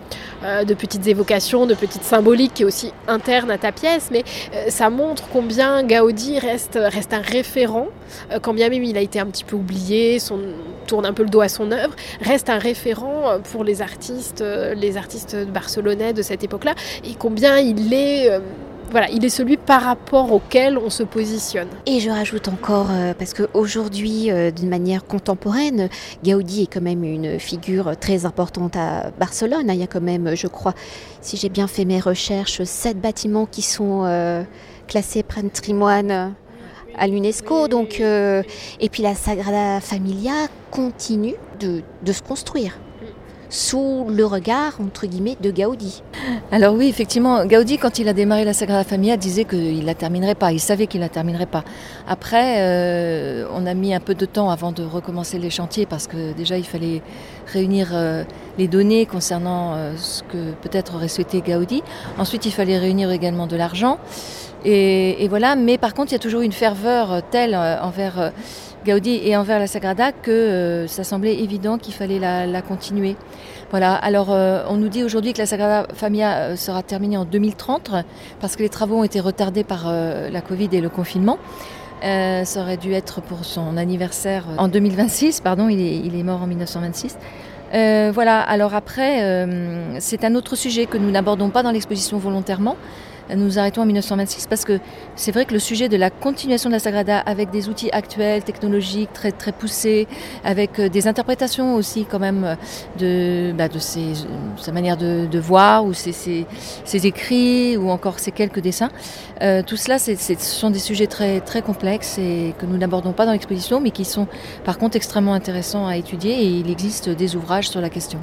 euh, 0.43 0.64
de, 0.64 0.75
petites 0.75 1.07
évocations, 1.07 1.67
de 1.67 1.75
petites 1.75 2.02
symboliques 2.02 2.55
qui 2.55 2.62
est 2.62 2.67
aussi 2.67 2.93
interne 3.07 3.50
à 3.50 3.59
ta 3.59 3.73
pièce, 3.73 4.09
mais 4.11 4.25
euh, 4.55 4.71
ça 4.71 4.90
montre 4.90 5.25
combien 5.33 5.85
Gaudi 5.85 6.38
reste, 6.38 6.76
un 6.76 7.21
référent, 7.21 7.88
euh, 8.33 8.38
quand 8.40 8.55
bien 8.55 8.69
même 8.69 8.83
il 8.83 8.97
a 8.97 9.00
été 9.00 9.21
un 9.21 9.26
petit 9.26 9.45
peu 9.45 9.57
oublié, 9.57 10.19
son, 10.19 10.40
tourne 10.87 11.07
un 11.07 11.12
peu 11.12 11.23
le 11.23 11.29
dos 11.29 11.43
à 11.43 11.49
son 11.49 11.71
œuvre, 11.71 11.95
reste 12.23 12.49
un 12.49 12.59
référent 12.59 13.38
pour 13.52 13.64
les 13.64 13.83
artistes, 13.83 14.43
les 14.75 14.97
artistes 14.97 15.37
barcelonais 15.47 16.12
de 16.12 16.23
cette 16.23 16.43
époque-là, 16.43 16.75
et 17.05 17.14
combien 17.19 17.59
il 17.59 17.93
est 17.93 18.31
voilà, 18.90 19.09
il 19.11 19.25
est 19.25 19.30
celui 19.30 19.56
par 19.56 19.82
rapport 19.82 20.32
auquel 20.32 20.76
on 20.76 20.90
se 20.90 21.02
positionne. 21.02 21.68
Et 21.87 22.00
je 22.00 22.11
rajoute 22.11 22.49
encore, 22.49 22.88
euh, 22.90 23.14
parce 23.14 23.35
qu'aujourd'hui, 23.35 24.30
euh, 24.30 24.50
d'une 24.50 24.68
manière 24.68 25.04
contemporaine, 25.04 25.88
Gaudi 26.25 26.64
est 26.64 26.66
quand 26.66 26.80
même 26.80 27.04
une 27.04 27.38
figure 27.38 27.97
très 27.97 28.26
importante 28.26 28.76
à 28.76 29.11
Barcelone. 29.18 29.66
Il 29.68 29.76
y 29.76 29.82
a 29.82 29.87
quand 29.87 30.00
même, 30.00 30.35
je 30.35 30.49
crois, 30.49 30.75
si 31.20 31.37
j'ai 31.37 31.49
bien 31.49 31.68
fait 31.68 31.85
mes 31.85 32.00
recherches, 32.00 32.62
sept 32.64 33.00
bâtiments 33.00 33.47
qui 33.47 33.62
sont 33.62 34.02
euh, 34.04 34.42
classés 34.88 35.23
patrimoine 35.23 36.35
à 36.99 37.06
l'UNESCO. 37.06 37.68
Donc, 37.68 38.00
et 38.00 38.88
puis 38.90 39.02
la 39.02 39.14
Sagrada 39.14 39.80
Familia 39.80 40.32
continue 40.70 41.37
de 41.61 42.12
se 42.12 42.23
construire 42.23 42.76
sous 43.50 44.07
le 44.09 44.25
regard, 44.25 44.80
entre 44.80 45.07
guillemets, 45.07 45.37
de 45.40 45.50
Gaudi. 45.50 46.02
Alors 46.52 46.75
oui, 46.75 46.88
effectivement, 46.88 47.45
Gaudi, 47.45 47.78
quand 47.78 47.99
il 47.99 48.09
a 48.09 48.12
démarré 48.12 48.45
la 48.45 48.52
Sagrada 48.52 48.85
Familia, 48.85 49.16
disait 49.16 49.45
qu'il 49.45 49.80
ne 49.80 49.87
la 49.87 49.95
terminerait 49.95 50.37
pas, 50.37 50.52
il 50.52 50.61
savait 50.61 50.87
qu'il 50.87 51.00
ne 51.00 51.04
la 51.04 51.09
terminerait 51.09 51.47
pas. 51.47 51.64
Après, 52.09 52.61
euh, 52.61 53.47
on 53.52 53.66
a 53.66 53.75
mis 53.75 53.92
un 53.92 54.00
peu 54.00 54.14
de 54.14 54.25
temps 54.25 54.50
avant 54.50 54.71
de 54.71 54.85
recommencer 54.85 55.38
les 55.38 55.50
chantiers, 55.50 55.85
parce 55.85 56.07
que 56.07 56.33
déjà, 56.33 56.57
il 56.57 56.64
fallait 56.64 57.02
réunir 57.52 57.90
euh, 57.92 58.23
les 58.57 58.69
données 58.69 59.04
concernant 59.04 59.75
euh, 59.75 59.95
ce 59.97 60.23
que 60.23 60.52
peut-être 60.62 60.95
aurait 60.95 61.09
souhaité 61.09 61.40
Gaudi. 61.40 61.83
Ensuite, 62.19 62.47
il 62.47 62.52
fallait 62.52 62.78
réunir 62.78 63.11
également 63.11 63.49
de 63.49 63.57
l'argent. 63.57 63.99
Et, 64.64 65.26
voilà, 65.29 65.57
mais 65.57 65.79
par 65.79 65.95
contre, 65.95 66.12
il 66.12 66.14
y 66.14 66.17
a 66.17 66.21
toujours 66.21 66.43
une 66.43 66.52
ferveur 66.52 67.23
telle 67.31 67.55
envers 67.55 68.33
Gaudi 68.85 69.21
et 69.25 69.37
envers 69.37 69.59
la 69.59 69.67
Sagrada 69.67 70.12
que 70.12 70.31
euh, 70.31 70.87
ça 70.87 71.05
semblait 71.05 71.38
évident 71.38 71.76
qu'il 71.79 71.93
fallait 71.93 72.19
la, 72.19 72.62
continuer. 72.62 73.17
Voilà. 73.71 73.95
Alors, 73.95 74.29
euh, 74.31 74.64
on 74.69 74.76
nous 74.76 74.88
dit 74.88 75.05
aujourd'hui 75.05 75.33
que 75.33 75.38
la 75.38 75.47
Sagrada 75.47 75.87
Familia 75.95 76.37
euh, 76.38 76.57
sera 76.57 76.83
terminée 76.83 77.17
en 77.17 77.25
2030 77.25 77.90
parce 78.40 78.57
que 78.57 78.62
les 78.62 78.69
travaux 78.69 78.97
ont 78.97 79.05
été 79.05 79.21
retardés 79.21 79.64
par 79.64 79.93
la 79.93 80.40
Covid 80.40 80.69
et 80.73 80.81
le 80.81 80.88
confinement. 80.88 81.38
ça 82.02 82.61
aurait 82.61 82.79
dû 82.79 82.93
être 82.93 83.21
pour 83.21 83.45
son 83.45 83.76
anniversaire 83.76 84.44
en 84.57 84.68
2026, 84.68 85.40
pardon, 85.40 85.68
il 85.68 85.81
est, 85.81 85.96
il 85.99 86.18
est 86.18 86.23
mort 86.23 86.42
en 86.42 86.46
1926. 86.46 87.18
voilà, 88.12 88.40
alors 88.40 88.75
après, 88.75 89.46
c'est 89.99 90.25
un 90.25 90.35
autre 90.35 90.57
sujet 90.57 90.87
que 90.87 90.96
nous 90.96 91.11
n'abordons 91.11 91.51
pas 91.51 91.62
dans 91.62 91.70
l'exposition 91.70 92.18
volontairement, 92.18 92.77
nous 93.37 93.59
arrêtons 93.59 93.83
en 93.83 93.87
1926 93.87 94.47
parce 94.47 94.64
que 94.64 94.79
c'est 95.16 95.33
vrai 95.33 95.45
que 95.45 95.53
le 95.53 95.59
sujet 95.59 95.88
de 95.88 95.97
la 95.97 96.11
continuation 96.11 96.71
de 96.71 96.75
la 96.75 96.79
Sagrada 96.79 97.19
avec 97.19 97.51
des 97.51 97.69
outils 97.69 97.90
actuels, 97.93 98.43
technologiques, 98.43 99.12
très, 99.12 99.33
très 99.33 99.53
poussés, 99.53 100.07
avec 100.45 100.79
euh, 100.79 100.88
des 100.88 101.07
interprétations 101.09 101.75
aussi 101.75 102.05
quand 102.05 102.19
même 102.19 102.57
de, 102.99 103.53
bah, 103.57 103.69
de 103.69 103.79
ses, 103.79 104.12
sa 104.57 104.73
manière 104.73 104.97
de, 104.97 105.38
voir 105.38 105.85
ou 105.85 105.95
ses, 105.95 106.12
ses, 106.12 107.07
écrits 107.07 107.77
ou 107.77 107.90
encore 107.90 108.19
ses 108.19 108.31
quelques 108.31 108.61
dessins. 108.61 108.90
Euh, 109.43 109.62
tout 109.62 109.77
cela, 109.77 109.99
ce 109.99 110.14
sont 110.38 110.71
des 110.71 110.79
sujets 110.79 111.07
très, 111.07 111.40
très 111.40 111.62
complexes 111.62 112.19
et 112.19 112.55
que 112.59 112.66
nous 112.66 112.77
n'abordons 112.77 113.12
pas 113.12 113.27
dans 113.27 113.33
l'exposition 113.33 113.81
mais 113.81 113.90
qui 113.90 114.05
sont 114.05 114.27
par 114.64 114.79
contre 114.79 114.97
extrêmement 114.97 115.35
intéressants 115.35 115.87
à 115.87 115.97
étudier 115.97 116.33
et 116.33 116.47
il 116.47 116.71
existe 116.71 117.09
des 117.09 117.37
ouvrages 117.37 117.69
sur 117.69 117.81
la 117.81 117.90
question. 117.90 118.19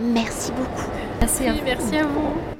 Merci 0.00 0.52
beaucoup. 0.52 0.90
Merci, 1.20 1.44
merci 1.64 1.96
à 1.96 2.04
vous. 2.04 2.59